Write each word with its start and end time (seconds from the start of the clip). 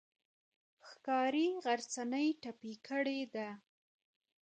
ښکاري 0.89 1.47
غرڅنۍ 1.63 2.27
ټپي 2.41 2.73
کړې 2.87 3.19
ده. 3.33 3.49